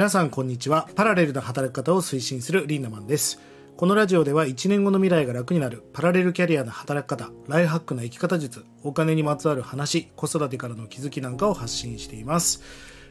[0.00, 0.88] 皆さんこんにちは。
[0.96, 3.38] パラレルな働き方を推進するリンナマンです。
[3.76, 5.84] このラジオでは1年後の未来が楽になる。
[5.92, 12.62] パラレルキャリアの働き方ライフハックな生き方術お金にまつわる話子育てからの気づきなんかを発信しています。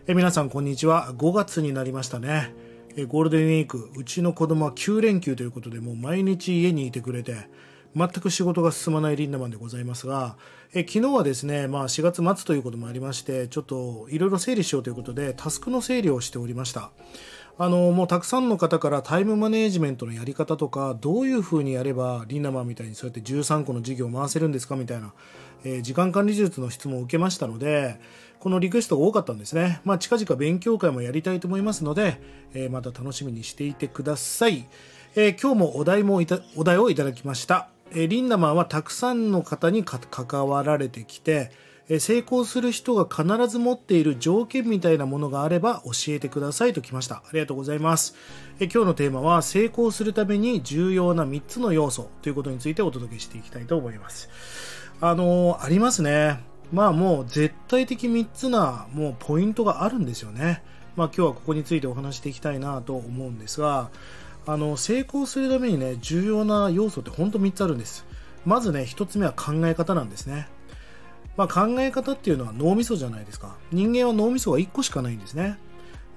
[0.08, 1.14] え皆さんこんにちは。
[1.16, 2.56] 5月になりましたね。
[2.96, 7.36] えゴールデンウィークうちの子供は9連休ということでもう毎日家にいてくれて
[7.96, 10.38] 全く仕事が進まないリンダマンでございますが、
[10.74, 16.92] え昨日はですね、まあ、4月末ということもありまして、ちょっといろいろ整理しようということで、タスクの整理をしておりました。
[17.62, 25.14] あの、もうたくさんの方からタイムマネージメントのやり方とか、どういうふうにやればリンダマンみたいにそうやって13個の事業を回せるんですかみたいな、
[25.66, 28.00] えー、時間管理術の質問を受けましたので、
[28.40, 29.82] このリクエストが多かったんですね。
[29.84, 32.22] まあ、近々勉強会もやりたいと思いますので、
[32.54, 34.66] えー、また楽しみにしていてください。
[35.16, 36.22] えー、今日もお題も
[36.56, 37.79] お題をいただきました。
[37.94, 41.52] えリンダマンはたくさんの方に関わられてきて、
[41.90, 47.16] え成功する人が必ず持っている条件みたいなものがあれば教えてくださいときました。
[47.16, 48.16] ありがとうございます。
[48.60, 54.30] え今日のテーマは成功するために重要な3つの要素ということについてお届けしていきたいと思います。
[55.02, 56.40] あのー、ありますね。
[56.72, 60.62] まあもう絶対的3つなもうポイントがあるんですよね。
[60.96, 63.90] まあ今日はここについてお話していきたいなと思うんですが、
[64.46, 68.06] あの成功するためにね重要な要素って本当3つあるんです。
[68.46, 70.48] まずね1つ目は考え方なんですね。
[71.38, 73.56] まあ、考え方っていうのは脳みそじゃないですか。
[73.72, 75.58] 人間は脳みそが1個しかないんですね。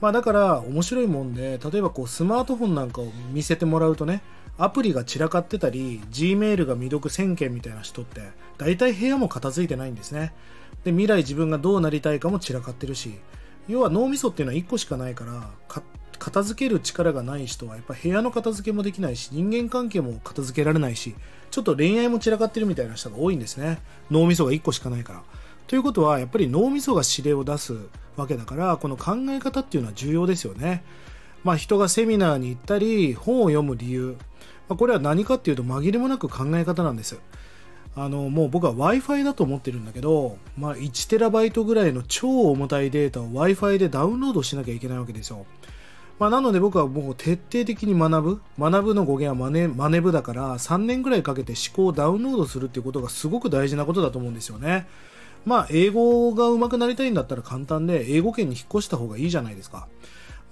[0.00, 4.20] まあ、だから面白いもんで例えばこうスマートフォンなんかを見せてもらうとね
[4.58, 8.20] アプリが散らかってたり Gmail が未読1000件みたいな人って
[8.58, 10.32] 大体部屋も片付いてないんですね。
[10.82, 13.14] で未来自分がどうなりたいかも散らかってるし
[13.68, 15.50] 要は脳みそっていうのは1個しかないから
[16.22, 21.16] 片付ける力がない人はやっぱ部屋の片付けもできないし人間関係も片付けられないし
[21.50, 23.80] ちょっと恋愛も散らかってるみたいな人が多いんですね。
[24.08, 25.22] 脳みそが1個しかないから。
[25.66, 27.74] ということはやっぱり脳みそが指令を出す
[28.16, 30.84] わけだからこの考え方っていうのは重要ですよね。
[31.42, 34.16] まあ人がセミナーに行ったり本を読む理由、
[34.68, 37.18] まあ、これは何かっていうと紛れもなく考え方なんです。
[37.96, 45.44] あのもう僕は Wi-Fi だと思ってるんだけど、まあ、1イトぐらいの超重たいデータを Wi-Fi でダウンロードしなきゃいけないわけですよ。
[46.22, 48.40] まあ、なので僕はもう徹底的に学ぶ。
[48.56, 54.86] 学ぶの語源はマネマネ部だから3年ぐらいかけて思考をダウンロードするっていうことがすごく大事なことだと思うんですよね。
[55.44, 59.88] まあ英語が上手くなりたいんだったら簡単で英語圏に引っ越した方がいいじゃないですか。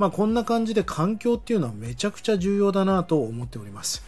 [0.00, 4.02] まあこんな感じで環境っていうのはめちゃくちゃ重要だなと思っております。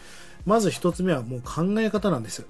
[0.45, 2.45] まず1つ目はもう考え方なんです。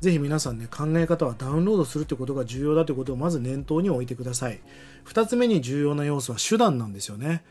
[0.00, 4.60] ぜひ皆さんね、考え方はダウンロードするってことが重要だということをまず念頭に置いてください。
[5.04, 7.44] 2つ目に重要な要素は手段なんですよね。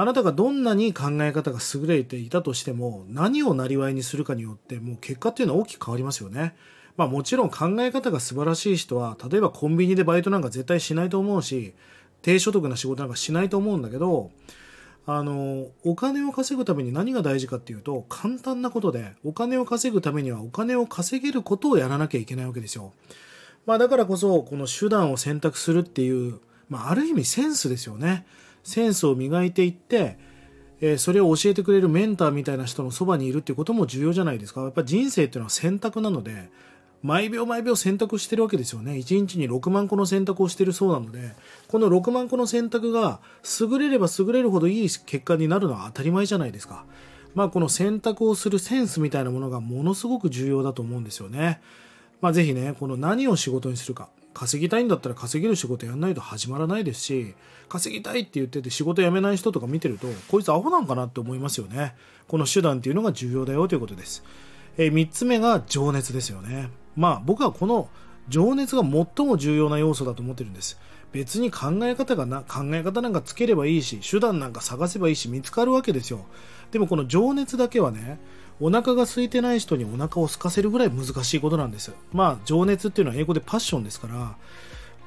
[0.00, 6.54] あなたがどんなに考え方が優れていたとしても、何をなりにするかによって、もう結果っていうのは大きく変わりますよね。
[6.96, 11.74] まあもちろん考え方が素晴らしい人は、例えばコンビニでバイトなんか絶対しないと思うし、
[12.22, 14.30] 低所得な仕事なんかしないと思うんだけど、
[15.04, 22.92] あの、お金を稼ぐために何が大事かっていうと、簡単なことで、お金を稼ぐためにはお金を稼げることをやらなきゃいけないわけですよ。
[23.66, 26.38] まあだからこそ、この手段を選択するっていう、
[26.68, 28.26] まあある意味センスですよね。
[28.62, 30.18] センスを磨いていって、
[30.80, 34.62] えー、それを教えてくれるメンターみたいな人のそばにいるっていうことも重要じゃないですか。
[34.62, 36.50] やっぱ人生っていうのは選択なので、
[37.02, 38.92] 毎秒毎秒選択してるわけですよね。
[38.92, 41.32] 1日に6万個の選択をしてるそうなので、
[41.68, 43.20] この6万個の選択が
[43.60, 46.84] 優れれば優れるほどいい結果になるのは当たり前じゃないですか。
[47.34, 51.60] まあこの選択をするセンスみたいなものがものすごく重要だと思うんですよね。
[52.20, 54.08] まあぜひね、この何を仕事にするか。
[54.38, 57.34] 稼ぎたいんだったら稼げる仕事やんないと始まらないですし、
[57.68, 61.96] 稼ぎたいって言ってて仕事辞めない人とか見てると、こいつアホなんかなって思いますよね。
[62.28, 64.22] この手段っていうのが重要だよということです。
[64.76, 66.70] えー、3つ目が情熱ですよね。
[66.94, 67.88] まあ僕はこの
[68.28, 70.78] 情熱が最も重要な要素だと思ってるんです。
[71.10, 76.26] 別に考え方がな、考え方なんかつければいいし、手段なんか探せばいいし、見つかるわけですよ。
[76.70, 78.20] でもこの情熱だけはね、
[78.60, 81.92] お腹が空いてない人にお腹を空かせるぐらい難しいことなんです。
[82.12, 84.36] まあ、情熱っていうのは英語でパッションですから、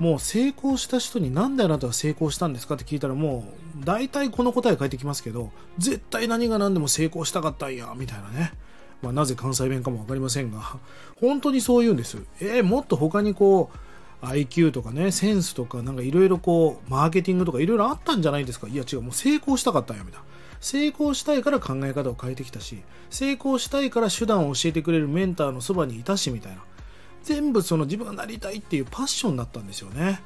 [0.02, 3.46] もう成功した人になんであなたは成功したんですかって聞いたらも
[3.80, 8.52] う大体この答え返ってきますけど絶対何が何でも成功したかったんやみたいなね、
[9.04, 10.80] まあ、なぜ関西弁かも分かりませんが
[11.20, 12.18] 本当にそう言うんです。
[12.40, 13.70] えー、もっと他にこ
[14.24, 18.68] う IQ とかねセンスとかなんかいろいろこうマーケティングとかいろいろあったんじゃないですか。
[18.68, 20.26] いや違うもう成功したかったんやみたいな。
[20.62, 26.64] 成功したいから考え方を変えてきたし成功したいから手段を教えてくれるメンターのそばにいたしみたいな。
[27.24, 30.22] 全部その自分がなりたいっていうパッションだったんですよね。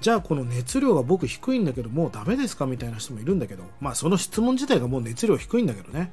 [0.00, 6.12] じゃあこの熱量が僕低いんだけどもうダメですかみたいな人もいるんだけどまあその質問自体がもう熱量低いんだけどね。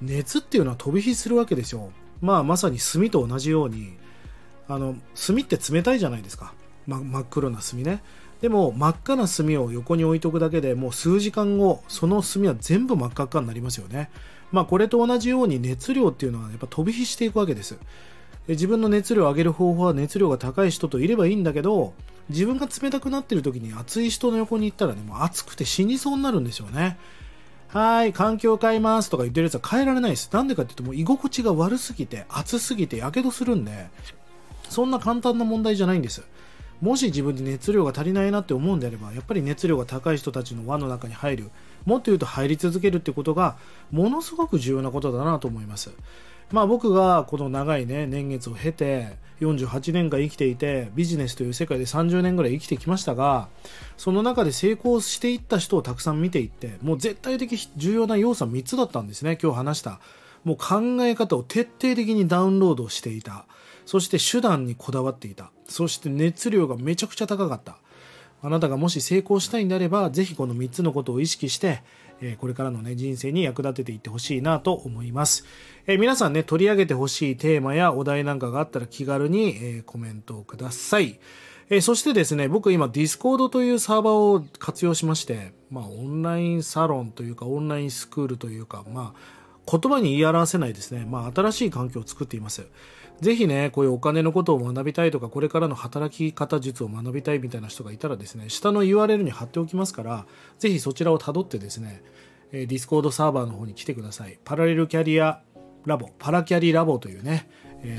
[0.00, 1.92] 熱っていうのは飛び火するわけですよ。
[2.20, 3.96] まあまさに炭と同じように
[4.66, 6.54] あの炭って冷たいじゃないですか、
[6.86, 8.02] ま、真っ黒な炭ね。
[8.44, 14.10] でも真っ赤な炭を横に置いとくだけでもう数時間後その炭は全部真っ赤っかになりますよね
[14.52, 17.78] まあこれと同じように熱量っていうのはやっぱ飛び火していくわけです
[18.46, 21.94] 自分の熱量を上げる方法は熱量が高い人といればいいんだけど
[22.28, 26.98] 自分が冷たくなっている時に熱い人の横に行ったらねもう熱くて死にそうになるんですよね
[27.68, 30.28] はい、環境を変えますとか言ってるやつは変えられないです。
[30.30, 33.88] なんでかっていうと、もう居心地が悪すぎて、暑すぎて、火傷するんで、
[34.68, 36.22] そんな簡単な問題じゃないんです。
[36.84, 41.50] もし自分で熱量が足りないなって思うんであれば、やっぱり熱量が高い人たちの輪の中に入る、
[41.86, 43.56] もっと言うと入り続けるってことが、
[43.90, 45.92] ものすごく重要なことだなと思います。
[46.52, 53.48] まあ僕がこの長いね、年月を経て、48年間生きていて、ビジネスという世界で30年ぐらい生きてきましたが、
[53.96, 60.00] その中で成功していった人をたくさん見ていって、もう絶対的重要な要素は3つだったんですね、今日話した。
[60.44, 63.46] もう考え方を徹底的にダウンロードしていた。
[63.86, 65.50] そして手段にこだわっていた。
[65.68, 67.78] そして熱量がめちゃくちゃ高かった。
[68.42, 71.82] あなたがもし成功したいんであれば、ぜひこの3つのことを意識して、
[72.20, 75.44] えこれからのね、人生に役立てていってほしいなと思います。
[75.86, 81.18] え皆さんね、取り上げてほしいテーマやお題なんかがあったら気軽に、えコメントをください。
[81.70, 92.66] えそしてですね、僕今 Discord というサーバーを活用しまして、まあオンラインサロンというかオンラインスクールというか、まあ言葉に言い表せないですね、まあ新しい環境を作っています。
[93.20, 100.26] ぜひね、こういうお金のことを学びたいとか、これからの働き方術を学びたいみたいな人がいたらですね、下の URL に貼っておきますから、
[100.58, 102.02] ぜひそちらをたどってですね、
[102.50, 104.38] ディスコードサーバーの方に来てください。
[104.44, 105.40] パラレルキャリア
[105.84, 107.48] ラボ、パラキャリラボというね、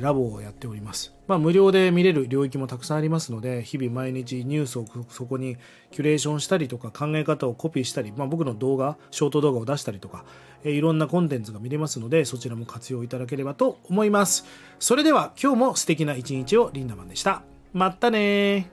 [0.02, 1.14] ラボをやっております。
[1.28, 5.58] まあ、無料で見れる領域もたくさんありますので、日々毎日ニュースをそこに
[5.92, 10.26] キュレーションしたりとか考え方をコピーしたり、まあ、僕の動画、ショート動画を出したりとか、
[10.64, 14.46] いろんなコンテンツが見れますので、そちらも活用いただければと思います。
[14.80, 17.44] それでは今日も素敵な一日をリンダマンでした。
[17.74, 18.72] またね